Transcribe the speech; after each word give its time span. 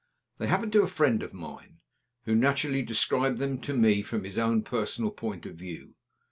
They 0.39 0.47
happened 0.47 0.71
to 0.73 0.81
a 0.81 0.87
friend 0.87 1.21
of 1.21 1.31
mine, 1.31 1.77
who 2.25 2.33
naturally 2.33 2.81
described 2.81 3.37
them 3.37 3.59
to 3.59 3.77
me 3.77 4.01
from 4.01 4.23
his 4.23 4.39
own 4.39 4.63
personal 4.63 5.11
point 5.11 5.45
of 5.45 5.57
view. 5.57 5.93